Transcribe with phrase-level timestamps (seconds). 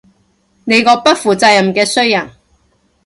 [0.63, 2.31] 你個不負責任嘅衰人